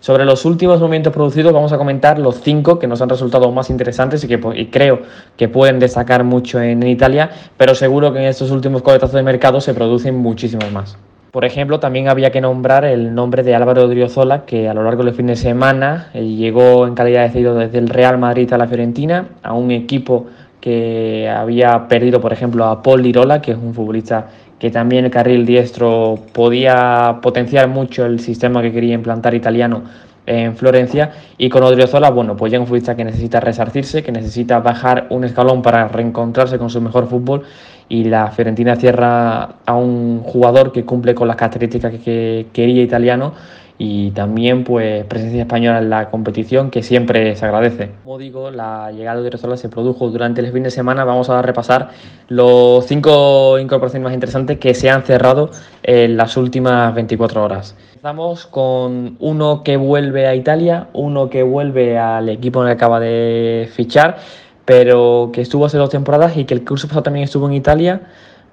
Sobre 0.00 0.24
los 0.24 0.44
últimos 0.44 0.78
movimientos 0.78 1.12
producidos 1.12 1.52
vamos 1.52 1.72
a 1.72 1.78
comentar 1.78 2.18
los 2.18 2.40
cinco 2.40 2.78
que 2.78 2.86
nos 2.86 3.00
han 3.00 3.08
resultado 3.08 3.50
más 3.50 3.70
interesantes 3.70 4.22
y 4.24 4.28
que 4.28 4.68
creo 4.70 5.00
que 5.36 5.48
pueden 5.48 5.78
destacar 5.78 6.22
mucho 6.22 6.60
en, 6.60 6.82
Italia, 6.86 7.30
pero 7.56 7.74
seguro 7.74 8.12
que 8.12 8.20
en 8.20 8.26
estos 8.26 8.50
últimos 8.50 8.82
coletazos 8.82 9.14
de 9.14 9.22
mercado 9.22 9.60
se 9.60 9.74
producen 9.74 10.16
muchísimos 10.16 10.70
más. 10.70 10.98
Por 11.32 11.44
ejemplo, 11.44 11.80
también 11.80 12.08
había 12.08 12.30
que 12.30 12.40
nombrar 12.40 12.84
el 12.84 13.14
nombre 13.14 13.42
de 13.42 13.54
Álvaro 13.54 13.84
Odriozola, 13.84 14.46
que 14.46 14.68
a 14.68 14.74
lo 14.74 14.84
largo 14.84 15.02
del 15.02 15.12
fin 15.12 15.26
de 15.26 15.36
semana 15.36 16.08
eh, 16.14 16.24
llegó 16.24 16.86
en 16.86 16.94
calidad 16.94 17.24
de 17.24 17.30
cedido 17.30 17.54
desde 17.54 17.78
el 17.78 17.88
Real 17.88 18.16
Madrid 18.16 18.50
a 18.52 18.58
la 18.58 18.66
Fiorentina, 18.66 19.28
a 19.42 19.52
un 19.52 19.70
equipo 19.70 20.26
que 20.60 21.28
había 21.28 21.88
perdido, 21.88 22.20
por 22.20 22.32
ejemplo, 22.32 22.64
a 22.64 22.82
Paul 22.82 23.02
Lirola, 23.02 23.40
que 23.40 23.52
es 23.52 23.58
un 23.58 23.74
futbolista 23.74 24.28
que 24.58 24.70
también 24.70 25.04
el 25.04 25.10
carril 25.10 25.44
diestro 25.44 26.18
podía 26.32 27.18
potenciar 27.22 27.68
mucho 27.68 28.06
el 28.06 28.20
sistema 28.20 28.62
que 28.62 28.72
quería 28.72 28.94
implantar 28.94 29.34
italiano 29.34 29.82
en 30.26 30.56
Florencia. 30.56 31.12
Y 31.38 31.48
con 31.48 31.62
Odriozola, 31.62 32.10
bueno, 32.10 32.36
pues 32.36 32.52
ya 32.52 32.58
un 32.58 32.66
futbolista 32.66 32.96
que 32.96 33.04
necesita 33.04 33.40
resarcirse, 33.40 34.02
que 34.02 34.12
necesita 34.12 34.58
bajar 34.60 35.06
un 35.10 35.24
escalón 35.24 35.62
para 35.62 35.88
reencontrarse 35.88 36.58
con 36.58 36.70
su 36.70 36.80
mejor 36.80 37.06
fútbol. 37.08 37.42
Y 37.88 38.04
la 38.04 38.30
Fiorentina 38.32 38.76
cierra 38.76 39.56
a 39.64 39.74
un 39.76 40.20
jugador 40.22 40.72
que 40.72 40.84
cumple 40.84 41.14
con 41.14 41.28
las 41.28 41.36
características 41.36 41.94
que 42.04 42.48
quería 42.52 42.82
italiano 42.82 43.34
y 43.78 44.10
también 44.12 44.64
pues 44.64 45.04
presencia 45.04 45.42
española 45.42 45.78
en 45.78 45.90
la 45.90 46.10
competición 46.10 46.70
que 46.70 46.82
siempre 46.82 47.36
se 47.36 47.44
agradece. 47.44 47.90
Como 48.04 48.18
digo, 48.18 48.50
la 48.50 48.90
llegada 48.92 49.20
de 49.20 49.26
Odriozola 49.26 49.56
se 49.56 49.68
produjo 49.68 50.08
durante 50.08 50.40
el 50.40 50.50
fin 50.52 50.62
de 50.62 50.70
semana. 50.70 51.04
Vamos 51.04 51.28
a 51.28 51.42
repasar 51.42 51.90
los 52.28 52.86
cinco 52.86 53.58
incorporaciones 53.58 54.04
más 54.04 54.14
interesantes 54.14 54.58
que 54.58 54.74
se 54.74 54.88
han 54.88 55.02
cerrado 55.02 55.50
en 55.82 56.16
las 56.16 56.36
últimas 56.36 56.94
24 56.94 57.44
horas. 57.44 57.76
Empezamos 57.94 58.46
con 58.46 59.16
uno 59.20 59.62
que 59.62 59.76
vuelve 59.76 60.26
a 60.26 60.34
Italia, 60.34 60.88
uno 60.92 61.28
que 61.28 61.42
vuelve 61.42 61.98
al 61.98 62.28
equipo 62.28 62.62
en 62.62 62.68
el 62.68 62.76
que 62.76 62.84
acaba 62.84 63.00
de 63.00 63.68
fichar, 63.72 64.16
pero 64.64 65.30
que 65.32 65.42
estuvo 65.42 65.66
hace 65.66 65.76
dos 65.76 65.90
temporadas 65.90 66.36
y 66.36 66.44
que 66.44 66.54
el 66.54 66.64
curso 66.64 66.88
pasado 66.88 67.04
también 67.04 67.24
estuvo 67.24 67.46
en 67.46 67.54
Italia 67.54 68.02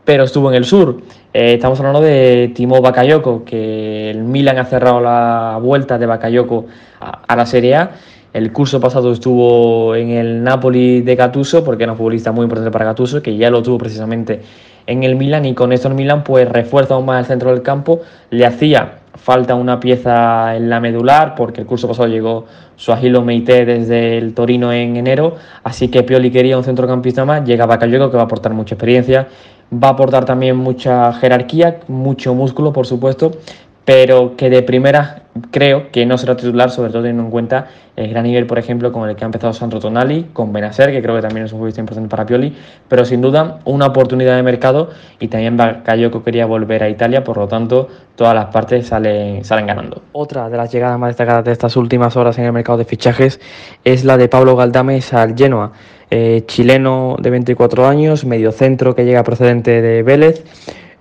pero 0.05 0.23
estuvo 0.23 0.49
en 0.49 0.55
el 0.55 0.65
sur. 0.65 0.97
Eh, 1.33 1.55
estamos 1.55 1.79
hablando 1.79 2.01
de 2.01 2.51
Timo 2.53 2.81
Bakayoko, 2.81 3.43
que 3.43 4.11
el 4.11 4.23
Milan 4.23 4.57
ha 4.57 4.65
cerrado 4.65 5.01
la 5.01 5.59
vuelta 5.61 5.97
de 5.97 6.05
Bakayoko 6.05 6.65
a, 6.99 7.35
la 7.35 7.45
Serie 7.45 7.75
A. 7.75 7.91
El 8.33 8.51
curso 8.51 8.79
pasado 8.79 9.11
estuvo 9.11 9.95
en 9.95 10.09
el 10.09 10.43
Napoli 10.43 11.01
de 11.01 11.15
Gattuso, 11.15 11.63
porque 11.63 11.83
era 11.83 11.91
un 11.91 11.97
futbolista 11.97 12.31
muy 12.31 12.43
importante 12.43 12.71
para 12.71 12.85
Gattuso, 12.85 13.21
que 13.21 13.37
ya 13.37 13.49
lo 13.49 13.61
tuvo 13.61 13.77
precisamente 13.77 14.41
en 14.85 15.03
el 15.03 15.15
Milan, 15.15 15.45
y 15.45 15.53
con 15.53 15.71
esto 15.71 15.87
el 15.87 15.93
Milan 15.93 16.23
pues 16.23 16.49
refuerza 16.49 16.95
aún 16.95 17.05
más 17.05 17.19
el 17.19 17.25
centro 17.25 17.51
del 17.51 17.61
campo. 17.61 18.01
Le 18.31 18.45
hacía 18.45 18.99
falta 19.15 19.55
una 19.55 19.79
pieza 19.79 20.55
en 20.55 20.69
la 20.69 20.79
medular, 20.79 21.35
porque 21.35 21.61
el 21.61 21.67
curso 21.67 21.87
pasado 21.87 22.07
llegó 22.07 22.45
Suajilo 22.75 23.21
Meite 23.21 23.65
desde 23.65 24.17
el 24.17 24.33
Torino 24.33 24.73
en 24.73 24.97
enero, 24.97 25.35
así 25.63 25.89
que 25.89 26.03
Pioli 26.03 26.31
quería 26.31 26.57
un 26.57 26.63
centrocampista 26.63 27.23
más, 27.23 27.45
llega 27.45 27.65
Bakayoko 27.65 28.09
que 28.09 28.17
va 28.17 28.23
a 28.23 28.25
aportar 28.25 28.53
mucha 28.53 28.75
experiencia, 28.75 29.27
va 29.71 29.89
a 29.89 29.91
aportar 29.91 30.25
también 30.25 30.55
mucha 30.55 31.13
jerarquía, 31.13 31.79
mucho 31.87 32.33
músculo, 32.33 32.73
por 32.73 32.85
supuesto, 32.85 33.31
pero 33.85 34.35
que 34.37 34.49
de 34.49 34.61
primera 34.63 35.23
creo 35.51 35.91
que 35.91 36.05
no 36.05 36.17
será 36.17 36.37
titular, 36.37 36.69
sobre 36.69 36.91
todo 36.91 37.01
teniendo 37.01 37.23
en 37.23 37.31
cuenta 37.31 37.67
el 37.95 38.09
gran 38.09 38.23
nivel, 38.23 38.45
por 38.47 38.57
ejemplo, 38.59 38.91
con 38.91 39.09
el 39.09 39.15
que 39.15 39.23
ha 39.23 39.27
empezado 39.27 39.53
Sandro 39.53 39.79
Tonali, 39.79 40.29
con 40.33 40.53
Benacer, 40.53 40.91
que 40.91 41.01
creo 41.01 41.15
que 41.15 41.21
también 41.21 41.45
es 41.45 41.51
un 41.51 41.59
futbolista 41.59 41.81
importante 41.81 42.09
para 42.09 42.25
Pioli, 42.25 42.55
pero 42.87 43.05
sin 43.05 43.21
duda 43.21 43.59
una 43.65 43.87
oportunidad 43.87 44.35
de 44.35 44.43
mercado 44.43 44.89
y 45.19 45.27
también 45.27 45.57
Bakayoko 45.57 46.23
quería 46.23 46.45
volver 46.45 46.83
a 46.83 46.89
Italia, 46.89 47.23
por 47.23 47.37
lo 47.37 47.47
tanto 47.47 47.87
todas 48.15 48.33
las 48.35 48.45
partes 48.47 48.87
salen, 48.87 49.43
salen 49.43 49.67
ganando. 49.67 50.01
Otra 50.11 50.49
de 50.49 50.57
las 50.57 50.71
llegadas 50.71 50.99
más 50.99 51.09
destacadas 51.09 51.45
de 51.45 51.51
estas 51.51 51.75
últimas 51.75 52.15
horas 52.15 52.37
en 52.37 52.45
el 52.45 52.51
mercado 52.51 52.77
de 52.77 52.85
fichajes 52.85 53.39
es 53.83 54.05
la 54.05 54.17
de 54.17 54.27
Pablo 54.27 54.55
Galdames 54.55 55.13
al 55.13 55.35
Genoa, 55.35 55.71
eh, 56.09 56.43
chileno 56.45 57.15
de 57.19 57.29
24 57.29 57.87
años, 57.87 58.25
medio 58.25 58.51
centro 58.51 58.95
que 58.95 59.05
llega 59.05 59.23
procedente 59.23 59.81
de 59.81 60.03
Vélez, 60.03 60.43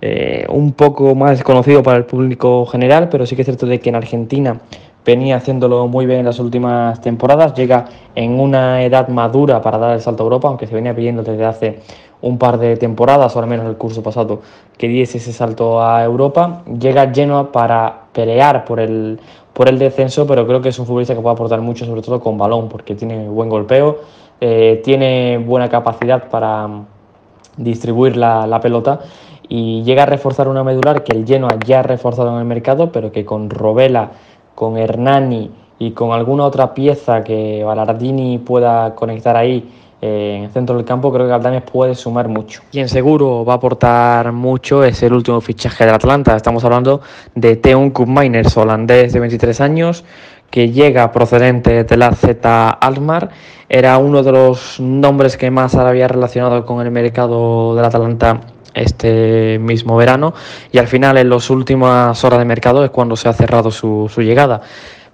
eh, 0.01 0.45
un 0.49 0.73
poco 0.73 1.15
más 1.15 1.31
desconocido 1.37 1.83
para 1.83 1.97
el 1.97 2.05
público 2.05 2.65
general, 2.65 3.09
pero 3.09 3.25
sí 3.25 3.35
que 3.35 3.43
es 3.43 3.45
cierto 3.45 3.65
de 3.65 3.79
que 3.79 3.89
en 3.89 3.95
Argentina 3.95 4.59
venía 5.05 5.35
haciéndolo 5.35 5.87
muy 5.87 6.05
bien 6.05 6.19
en 6.19 6.25
las 6.25 6.39
últimas 6.39 7.01
temporadas, 7.01 7.53
llega 7.53 7.85
en 8.15 8.39
una 8.39 8.83
edad 8.83 9.07
madura 9.09 9.61
para 9.61 9.77
dar 9.77 9.93
el 9.93 10.01
salto 10.01 10.23
a 10.23 10.25
Europa, 10.25 10.47
aunque 10.47 10.67
se 10.67 10.75
venía 10.75 10.95
pidiendo 10.95 11.23
desde 11.23 11.45
hace 11.45 11.79
un 12.21 12.37
par 12.37 12.57
de 12.57 12.77
temporadas, 12.77 13.35
o 13.35 13.39
al 13.39 13.47
menos 13.47 13.65
el 13.67 13.75
curso 13.75 14.01
pasado, 14.01 14.41
que 14.77 14.87
diese 14.87 15.17
ese 15.17 15.33
salto 15.33 15.83
a 15.83 16.03
Europa. 16.03 16.63
Llega 16.79 17.11
Genoa 17.13 17.51
para 17.51 18.03
pelear 18.13 18.63
por 18.63 18.79
el, 18.79 19.19
por 19.51 19.67
el 19.67 19.77
descenso, 19.77 20.25
pero 20.25 20.47
creo 20.47 20.61
que 20.61 20.69
es 20.69 20.79
un 20.79 20.85
futbolista 20.85 21.13
que 21.13 21.21
puede 21.21 21.33
aportar 21.33 21.59
mucho, 21.61 21.85
sobre 21.85 22.01
todo 22.01 22.21
con 22.21 22.37
balón, 22.37 22.69
porque 22.69 22.95
tiene 22.95 23.27
buen 23.27 23.49
golpeo, 23.49 23.99
eh, 24.45 24.81
tiene 24.83 25.37
buena 25.37 25.69
capacidad 25.69 26.27
para 26.27 26.67
distribuir 27.55 28.17
la, 28.17 28.59
pelota 28.61 28.99
y 29.47 29.83
llega 29.83 30.03
a 30.03 30.05
reforzar 30.05 30.49
una 30.49 30.65
medular 30.65 31.05
que 31.05 31.15
el 31.15 31.25
Genoa 31.25 31.57
ya 31.65 31.81
reforzado 31.81 32.33
en 32.33 32.39
el 32.39 32.43
mercado, 32.43 32.91
pero 32.91 33.09
que 33.09 33.23
con 33.23 33.49
Robela, 33.49 34.11
con 34.53 34.77
Hernani 34.77 35.49
y 35.79 35.91
con 35.91 36.11
alguna 36.11 36.43
otra 36.43 36.73
pieza 36.73 37.23
que 37.23 37.63
Ballardini 37.63 38.37
pueda 38.39 38.93
conectar 38.95 39.37
ahí 39.37 39.65
eh, 40.01 40.35
en 40.39 40.43
el 40.43 40.51
centro 40.51 40.75
del 40.75 40.83
campo, 40.83 41.13
creo 41.13 41.25
que 41.25 41.29
Galdames 41.29 41.61
puede 41.61 41.95
sumar 41.95 42.27
mucho. 42.27 42.63
Quien 42.69 42.89
seguro 42.89 43.45
va 43.45 43.53
a 43.53 43.55
aportar 43.55 44.33
mucho 44.33 44.83
es 44.83 45.01
el 45.03 45.13
último 45.13 45.39
fichaje 45.39 45.85
del 45.85 45.95
Atlanta. 45.95 46.35
Estamos 46.35 46.65
hablando 46.65 46.99
de 47.33 47.55
Teun 47.55 47.91
Koopmeiners, 47.91 48.57
holandés 48.57 49.13
de 49.13 49.21
23 49.21 49.61
años, 49.61 50.03
que 50.53 50.69
llega 50.69 51.11
procedente 51.11 51.83
de 51.83 51.97
la 51.97 52.11
Z 52.11 52.69
Almar. 52.69 53.31
Era 53.67 53.97
uno 53.97 54.21
de 54.21 54.31
los 54.31 54.79
nombres 54.79 55.35
que 55.35 55.49
más 55.49 55.73
había 55.73 56.07
relacionado 56.07 56.63
con 56.63 56.85
el 56.85 56.91
mercado 56.91 57.75
del 57.75 57.83
Atlanta 57.83 58.39
este 58.75 59.57
mismo 59.57 59.97
verano 59.97 60.35
y 60.71 60.77
al 60.77 60.87
final 60.87 61.17
en 61.17 61.31
las 61.31 61.49
últimas 61.49 62.23
horas 62.23 62.37
de 62.37 62.45
mercado 62.45 62.85
es 62.85 62.91
cuando 62.91 63.15
se 63.15 63.29
ha 63.29 63.33
cerrado 63.33 63.71
su, 63.71 64.07
llegada. 64.17 64.61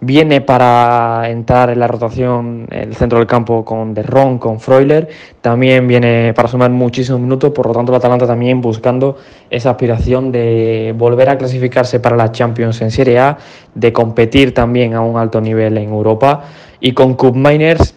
Viene 0.01 0.39
para 0.39 1.29
entrar 1.29 1.70
en 1.72 1.79
la 1.79 1.88
rotación 1.88 2.68
el 2.72 2.96
centro 2.96 3.18
del 3.18 3.27
campo 3.27 3.65
con 3.65 3.94
Derron, 3.94 4.39
con 4.39 4.62
Freuler. 4.62 5.10
También 5.41 5.89
viene 5.89 6.34
para 6.34 6.48
sumar 6.48 6.72
muchísimos 6.72 7.20
minutos. 7.20 7.51
Por 7.51 7.68
lo 7.68 7.74
tanto, 7.74 7.91
el 7.91 7.98
Atalanta 7.98 8.25
también 8.25 8.62
buscando 8.62 9.18
esa 9.50 9.72
aspiración 9.72 10.32
de 10.32 10.96
volver 10.98 11.29
a 11.29 11.38
clasificarse 11.38 12.00
para 12.00 12.15
la 12.15 12.32
Champions 12.32 12.82
en 12.82 12.91
Serie 12.91 13.20
A, 13.20 13.38
de 13.75 13.91
competir 13.91 14.53
también 14.53 14.94
a 14.94 15.01
un 15.01 15.18
alto 15.18 15.41
nivel 15.41 15.77
en 15.77 15.89
Europa. 15.89 16.44
Y 16.79 16.94
con 16.94 17.15
Cup 17.15 17.36
Miners 17.36 17.94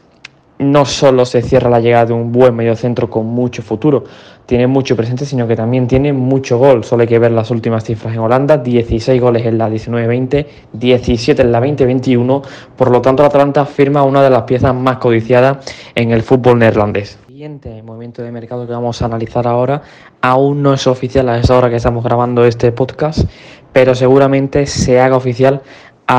no 0.63 0.85
solo 0.85 1.25
se 1.25 1.43
cierra 1.43 1.69
la 1.69 1.81
llegada 1.81 2.07
de 2.07 2.13
un 2.13 2.33
buen 2.33 2.55
mediocentro 2.55 3.11
con 3.11 3.27
mucho 3.27 3.63
futuro, 3.63 4.05
tiene 4.47 4.67
mucho 4.67 4.97
presente, 4.97 5.25
sino 5.25 5.47
que 5.47 5.57
también 5.57 5.87
tiene 5.87 6.13
mucho 6.13 6.59
gol. 6.59 6.85
Solo 6.85 7.03
hay 7.03 7.09
que 7.09 7.19
ver 7.19 7.33
las 7.33 7.51
últimas 7.51 7.85
cifras 7.85 8.15
en 8.15 8.21
Holanda, 8.21 8.59
16 8.59 9.21
goles 9.21 9.47
en 9.47 9.59
la 9.59 9.69
19-20, 9.69 10.47
17 10.73 11.43
en 11.43 11.53
la 11.53 11.61
20-21, 11.61 12.43
por 12.77 12.91
lo 12.91 13.01
tanto 13.01 13.23
el 13.23 13.29
Atalanta 13.29 13.65
firma 13.65 14.03
una 14.03 14.23
de 14.23 14.31
las 14.31 14.43
piezas 14.43 14.75
más 14.75 14.99
codiciadas 14.99 15.59
en 15.95 16.11
el 16.11 16.23
fútbol 16.23 16.59
neerlandés. 16.59 17.19
El 17.29 17.35
siguiente 17.35 17.83
movimiento 17.83 18.23
de 18.23 18.31
mercado 18.31 18.67
que 18.67 18.73
vamos 18.73 19.01
a 19.03 19.07
analizar 19.07 19.47
ahora 19.47 19.83
aún 20.21 20.63
no 20.63 20.75
es 20.75 20.87
oficial 20.87 21.29
a 21.29 21.39
esa 21.39 21.57
hora 21.57 21.71
que 21.71 21.77
estamos 21.77 22.05
grabando 22.05 22.45
este 22.45 22.73
podcast, 22.73 23.29
pero 23.73 23.95
seguramente 23.95 24.67
se 24.67 25.01
haga 25.01 25.17
oficial 25.17 25.63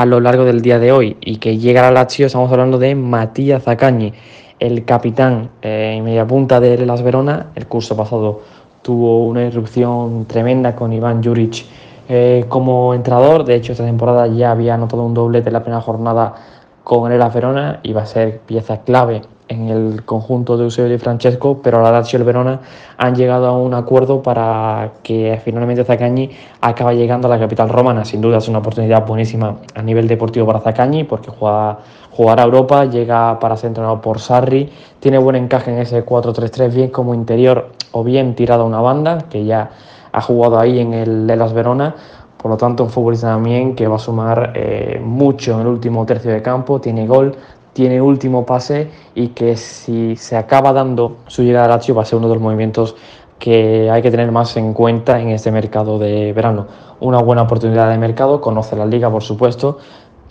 a 0.02 0.08
lo 0.08 0.20
largo 0.20 0.44
del 0.44 0.62
día 0.62 0.80
de 0.80 0.92
hoy 0.92 1.18
y 1.22 1.38
que 1.38 1.60
llega 1.60 1.88
al 1.88 1.94
Lazio, 1.94 2.26
estamos 2.26 2.52
hablando 2.52 2.80
de 2.80 2.96
Matías 2.96 3.62
Zaccagni, 3.62 4.12
el 4.60 4.86
capitán 4.86 5.52
eh, 5.62 5.94
en 5.96 6.04
media 6.04 6.26
punta 6.26 6.60
de 6.60 6.84
Las 6.84 7.04
Verona. 7.04 7.52
El 7.54 7.68
curso 7.68 7.96
pasado 7.96 8.42
tuvo 8.82 9.24
una 9.28 9.44
irrupción 9.44 10.26
tremenda 10.26 10.76
con 10.76 10.94
Iván 10.94 11.24
Juric 11.24 11.66
eh, 12.10 12.46
como 12.50 12.96
entrenador. 12.96 13.46
De 13.46 13.54
hecho, 13.54 13.74
esta 13.74 13.86
temporada 13.86 14.26
ya 14.26 14.50
había 14.50 14.74
anotado 14.74 15.04
un 15.04 15.14
doblete 15.14 15.50
en 15.50 15.54
la 15.54 15.62
primera 15.62 15.82
jornada 15.82 16.34
con 16.84 17.12
el 17.12 17.20
Verona 17.30 17.80
y 17.84 17.94
va 17.94 18.02
a 18.02 18.08
ser 18.08 18.40
pieza 18.40 18.82
clave 18.82 19.22
en 19.48 19.70
el 19.70 20.04
conjunto 20.06 20.58
de 20.58 20.64
Eusebio 20.64 20.96
y 20.96 20.98
Francesco, 20.98 21.60
pero 21.62 21.82
la 21.82 21.92
Lazio 21.92 22.18
y 22.18 22.22
el 22.22 22.26
Verona 22.26 22.60
han 22.98 23.16
llegado 23.16 23.48
a 23.48 23.58
un 23.58 23.74
acuerdo 23.74 24.22
para 24.22 24.92
que 25.04 25.40
finalmente 25.44 25.84
Zaccagni 25.84 26.30
acabe 26.62 26.96
llegando 26.96 27.28
a 27.28 27.32
la 27.32 27.40
capital 27.40 27.70
romana. 27.70 28.06
Sin 28.06 28.22
duda 28.22 28.38
es 28.38 28.48
una 28.48 28.60
oportunidad 28.60 29.06
buenísima 29.06 29.58
a 29.76 29.82
nivel 29.82 30.08
deportivo 30.08 30.46
para 30.46 30.60
Zaccagni 30.60 31.04
porque 31.04 31.30
juega, 31.30 31.80
jugará 32.12 32.44
a 32.44 32.46
Europa, 32.46 32.86
llega 32.86 33.40
para 33.40 33.58
ser 33.58 33.70
entrenado 33.70 34.02
por 34.02 34.20
Sarri, 34.20 34.70
tiene 35.00 35.18
buen 35.18 35.36
encaje 35.36 35.72
en 35.72 35.80
ese 35.80 36.06
4-3-3, 36.06 36.74
bien 36.74 36.90
como 36.90 37.14
interior 37.14 37.70
o 37.92 38.04
bien 38.04 38.36
tirado 38.36 38.64
a 38.64 38.66
una 38.66 38.82
banda, 38.82 39.26
que 39.30 39.46
ya 39.46 39.70
ha 40.12 40.22
jugado 40.22 40.60
ahí 40.60 40.80
en 40.80 40.94
el 40.94 41.28
de 41.28 41.36
las 41.36 41.54
Verona. 41.54 41.96
Por 42.38 42.52
lo 42.52 42.58
tanto, 42.58 42.84
un 42.84 42.90
futbolista 42.90 43.28
también 43.28 43.74
que 43.74 43.88
va 43.88 43.96
a 43.96 44.00
sumar 44.00 44.52
eh, 44.54 45.02
mucho 45.02 45.54
en 45.54 45.62
el 45.62 45.68
último 45.68 46.06
tercio 46.06 46.32
de 46.32 46.42
campo, 46.42 46.82
tiene 46.82 47.08
gol, 47.08 47.36
tiene 47.74 48.02
último 48.02 48.46
pase 48.46 48.90
y 49.16 49.30
que 49.30 49.58
si 49.58 50.16
se 50.16 50.38
acaba 50.38 50.72
dando 50.74 51.18
su 51.28 51.44
llegada 51.44 51.66
a 51.66 51.70
Lazio 51.70 51.96
va 51.96 52.04
a 52.04 52.06
ser 52.06 52.18
uno 52.20 52.30
de 52.30 52.36
los 52.36 52.44
movimientos 52.44 52.96
que 53.40 53.90
hay 53.92 54.02
que 54.02 54.12
tener 54.12 54.32
más 54.32 54.56
en 54.56 54.74
cuenta 54.74 55.20
en 55.20 55.30
este 55.30 55.52
mercado 55.52 56.00
de 56.00 56.32
verano. 56.34 56.68
Una 57.00 57.20
buena 57.22 57.42
oportunidad 57.42 57.90
de 57.90 57.98
mercado, 57.98 58.40
conoce 58.40 58.76
la 58.76 58.86
liga 58.86 59.10
por 59.10 59.24
supuesto, 59.24 59.80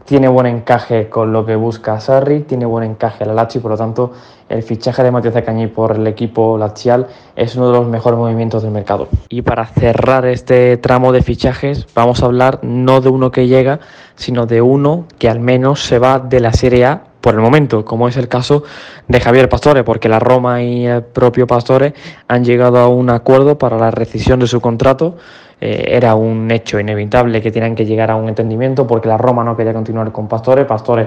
tiene 0.05 0.29
buen 0.29 0.47
encaje 0.47 1.09
con 1.09 1.33
lo 1.33 1.45
que 1.45 1.55
busca 1.55 2.01
Sarri, 2.01 2.41
tiene 2.41 2.65
buen 2.65 2.85
encaje 2.85 3.25
la 3.25 3.35
Lazio 3.35 3.61
por 3.61 3.73
lo 3.73 3.77
tanto 3.77 4.13
el 4.49 4.63
fichaje 4.63 5.03
de 5.03 5.11
Matías 5.11 5.35
Cañí 5.45 5.67
por 5.67 5.97
el 5.97 6.07
equipo 6.07 6.59
lazial 6.59 7.07
es 7.37 7.57
uno 7.57 7.71
de 7.71 7.79
los 7.79 7.87
mejores 7.87 8.19
movimientos 8.19 8.63
del 8.63 8.73
mercado. 8.73 9.09
Y 9.29 9.43
para 9.43 9.67
cerrar 9.67 10.27
este 10.27 10.77
tramo 10.77 11.13
de 11.13 11.23
fichajes 11.23 11.87
vamos 11.95 12.23
a 12.23 12.27
hablar 12.27 12.61
no 12.63 13.01
de 13.01 13.09
uno 13.09 13.31
que 13.31 13.47
llega, 13.47 13.81
sino 14.15 14.47
de 14.47 14.61
uno 14.61 15.05
que 15.19 15.29
al 15.29 15.41
menos 15.41 15.85
se 15.85 15.99
va 15.99 16.19
de 16.19 16.41
la 16.41 16.53
Serie 16.53 16.85
A 16.87 17.12
por 17.23 17.35
el 17.35 17.41
momento, 17.41 17.85
como 17.85 18.09
es 18.09 18.17
el 18.19 18.29
caso 18.29 18.65
de 19.09 19.21
Javier 19.21 19.49
Pastore, 19.49 19.85
porque 19.85 20.09
la 20.09 20.19
Roma 20.19 20.61
y 20.61 20.87
el 20.87 21.03
propio 21.03 21.47
Pastore 21.47 21.95
han 22.29 22.45
llegado 22.45 22.79
a 22.79 22.89
un 22.89 23.09
acuerdo 23.09 23.57
para 23.57 23.79
la 23.79 23.91
rescisión 23.91 24.41
de 24.41 24.49
su 24.49 24.61
contrato. 24.61 25.17
Eh, 25.61 25.97
era 25.97 26.17
un 26.17 26.51
hecho 26.51 26.81
inevitable 26.81 27.41
que 27.41 27.53
tenían 27.53 27.77
que 27.77 27.87
llegar 27.87 28.11
a 28.11 28.17
un 28.17 28.29
entendimiento 28.29 28.87
porque 28.87 29.09
la 29.09 29.17
Roma 29.17 29.45
no 29.45 29.57
quería 29.57 29.73
continuar 29.73 30.11
con 30.11 30.27
Pastore. 30.27 30.65
Pastore 30.65 31.07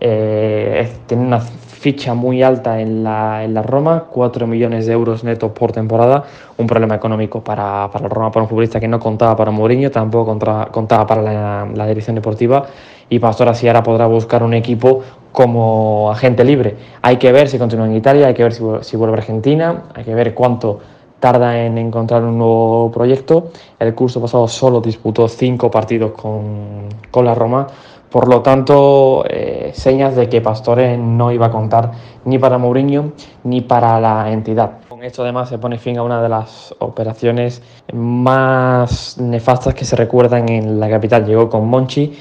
eh, 0.00 0.90
tiene 1.06 1.24
una 1.24 1.38
ficha 1.38 2.12
muy 2.12 2.42
alta 2.42 2.80
en 2.80 3.04
la, 3.04 3.44
en 3.44 3.54
la 3.54 3.62
Roma, 3.62 4.06
4 4.10 4.48
millones 4.48 4.86
de 4.86 4.92
euros 4.92 5.22
netos 5.22 5.52
por 5.52 5.70
temporada, 5.70 6.24
un 6.56 6.66
problema 6.66 6.96
económico 6.96 7.42
para, 7.42 7.88
para 7.90 8.08
la 8.08 8.08
Roma, 8.08 8.30
para 8.32 8.42
un 8.42 8.48
futbolista 8.48 8.80
que 8.80 8.88
no 8.88 8.98
contaba 8.98 9.36
para 9.36 9.52
Mourinho, 9.52 9.90
tampoco 9.90 10.38
contaba 10.70 11.06
para 11.06 11.22
la, 11.22 11.68
la 11.72 11.86
dirección 11.86 12.16
deportiva 12.16 12.66
y 13.08 13.18
Pastor 13.18 13.48
así 13.48 13.66
ahora 13.66 13.82
podrá 13.82 14.06
buscar 14.06 14.42
un 14.42 14.54
equipo 14.54 15.00
como 15.32 16.10
agente 16.10 16.44
libre. 16.44 16.76
Hay 17.02 17.16
que 17.16 17.32
ver 17.32 17.48
si 17.48 17.58
continúa 17.58 17.86
en 17.86 17.96
Italia, 17.96 18.28
hay 18.28 18.34
que 18.34 18.42
ver 18.42 18.52
si, 18.52 18.96
vuelve 18.96 19.16
a 19.16 19.18
Argentina, 19.18 19.84
hay 19.94 20.04
que 20.04 20.14
ver 20.14 20.34
cuánto 20.34 20.80
tarda 21.20 21.64
en 21.64 21.78
encontrar 21.78 22.22
un 22.22 22.38
nuevo 22.38 22.90
proyecto. 22.92 23.50
El 23.78 23.94
curso 23.94 24.20
pasado 24.20 24.46
solo 24.48 24.80
disputó 24.80 25.28
cinco 25.28 25.70
partidos 25.70 26.12
con, 26.12 26.88
con 27.10 27.24
la 27.24 27.34
Roma, 27.34 27.66
por 28.12 28.28
lo 28.28 28.42
tanto, 28.42 29.24
eh, 29.26 29.70
señas 29.72 30.14
de 30.14 30.28
que 30.28 30.42
Pastore 30.42 30.98
no 30.98 31.32
iba 31.32 31.46
a 31.46 31.50
contar 31.50 31.92
ni 32.26 32.38
para 32.38 32.58
Mourinho 32.58 33.12
ni 33.44 33.62
para 33.62 33.98
la 34.00 34.30
entidad. 34.30 34.80
Con 34.86 35.02
esto 35.02 35.22
además 35.22 35.48
se 35.48 35.56
pone 35.56 35.78
fin 35.78 35.96
a 35.96 36.02
una 36.02 36.22
de 36.22 36.28
las 36.28 36.74
operaciones 36.78 37.62
más 37.94 39.16
nefastas 39.16 39.74
que 39.74 39.86
se 39.86 39.96
recuerdan 39.96 40.46
en 40.50 40.78
la 40.78 40.90
capital. 40.90 41.24
Llegó 41.24 41.48
con 41.48 41.66
Monchi 41.66 42.12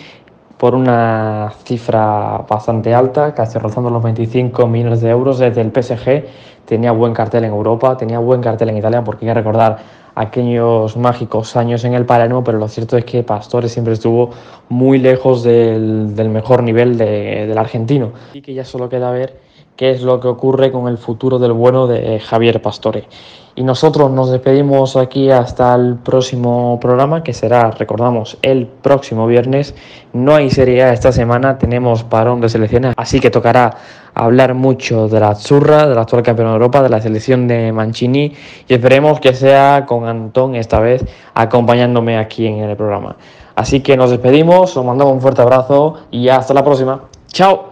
por 0.61 0.75
una 0.75 1.51
cifra 1.63 2.45
bastante 2.47 2.93
alta, 2.93 3.33
casi 3.33 3.57
rozando 3.57 3.89
los 3.89 4.03
25 4.03 4.67
millones 4.67 5.01
de 5.01 5.09
euros 5.09 5.39
desde 5.39 5.59
el 5.59 5.71
PSG. 5.71 6.23
Tenía 6.65 6.91
buen 6.91 7.15
cartel 7.15 7.45
en 7.45 7.49
Europa, 7.49 7.97
tenía 7.97 8.19
buen 8.19 8.41
cartel 8.41 8.69
en 8.69 8.77
Italia, 8.77 9.03
porque 9.03 9.25
hay 9.25 9.31
que 9.31 9.33
recordar 9.33 9.79
aquellos 10.13 10.95
mágicos 10.97 11.55
años 11.55 11.83
en 11.83 11.95
el 11.95 12.05
Palermo, 12.05 12.43
pero 12.43 12.59
lo 12.59 12.67
cierto 12.67 12.95
es 12.95 13.05
que 13.05 13.23
Pastore 13.23 13.69
siempre 13.69 13.95
estuvo 13.95 14.29
muy 14.69 14.99
lejos 14.99 15.41
del, 15.41 16.29
mejor 16.29 16.61
nivel 16.61 16.95
del 16.95 17.57
argentino. 17.57 18.11
Y 18.31 18.43
que 18.43 18.53
ya 18.53 18.63
solo 18.63 18.87
queda 18.87 19.09
ver 19.09 19.39
qué 19.75 19.91
es 19.91 20.01
lo 20.01 20.19
que 20.19 20.27
ocurre 20.27 20.71
con 20.71 20.87
el 20.87 20.97
futuro 20.97 21.39
del 21.39 21.53
bueno 21.53 21.87
de 21.87 22.19
Javier 22.19 22.61
Pastore. 22.61 23.07
Y 23.53 23.63
nosotros 23.63 24.09
nos 24.11 24.31
despedimos 24.31 24.95
aquí 24.95 25.29
hasta 25.29 25.75
el 25.75 25.95
próximo 25.95 26.79
programa, 26.79 27.21
que 27.21 27.33
será, 27.33 27.69
recordamos, 27.71 28.37
el 28.41 28.65
próximo 28.65 29.27
viernes. 29.27 29.75
No 30.13 30.35
hay 30.35 30.49
Serie 30.49 30.83
A 30.83 30.93
esta 30.93 31.11
semana, 31.11 31.57
tenemos 31.57 32.03
parón 32.03 32.39
de 32.39 32.47
selecciones, 32.47 32.93
así 32.95 33.19
que 33.19 33.29
tocará 33.29 33.75
hablar 34.13 34.53
mucho 34.53 35.09
de 35.09 35.19
la 35.19 35.35
Zurra, 35.35 35.87
de 35.87 35.95
la 35.95 36.01
actual 36.01 36.23
campeona 36.23 36.51
de 36.51 36.55
Europa, 36.55 36.81
de 36.81 36.89
la 36.89 37.01
selección 37.01 37.47
de 37.47 37.73
Mancini, 37.73 38.33
y 38.67 38.73
esperemos 38.73 39.19
que 39.19 39.33
sea 39.33 39.85
con 39.85 40.07
Antón 40.07 40.55
esta 40.55 40.79
vez 40.79 41.03
acompañándome 41.33 42.17
aquí 42.17 42.47
en 42.47 42.59
el 42.59 42.77
programa. 42.77 43.17
Así 43.55 43.81
que 43.81 43.97
nos 43.97 44.11
despedimos, 44.11 44.77
os 44.77 44.85
mandamos 44.85 45.13
un 45.13 45.21
fuerte 45.21 45.41
abrazo 45.41 45.95
y 46.09 46.29
hasta 46.29 46.53
la 46.53 46.63
próxima. 46.63 47.01
¡Chao! 47.27 47.70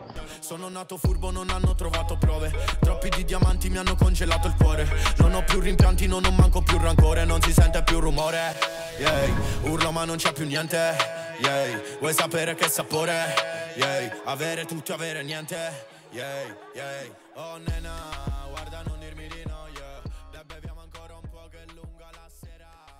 Diamanti 3.29 3.69
mi 3.69 3.77
hanno 3.77 3.95
congelato 3.95 4.47
il 4.47 4.55
cuore 4.55 4.87
Non 5.17 5.33
ho 5.33 5.43
più 5.43 5.59
rimpianti, 5.59 6.07
non 6.07 6.25
ho 6.25 6.31
manco 6.31 6.61
più 6.61 6.77
rancore 6.79 7.25
Non 7.25 7.41
si 7.41 7.51
sente 7.53 7.83
più 7.83 7.99
rumore 7.99 8.57
yeah. 8.97 9.27
Urlo 9.63 9.91
ma 9.91 10.05
non 10.05 10.17
c'è 10.17 10.33
più 10.33 10.45
niente 10.45 10.95
yeah. 11.41 11.81
Vuoi 11.99 12.13
sapere 12.13 12.55
che 12.55 12.67
sapore? 12.69 13.33
Yeah. 13.75 14.21
Avere 14.25 14.65
tutto, 14.65 14.93
avere 14.93 15.23
niente 15.23 15.85
yeah. 16.11 16.55
Yeah. 16.73 17.17
Oh 17.35 17.57
nena, 17.57 17.93
guarda 18.49 18.81
non 18.85 18.98
di 18.98 18.98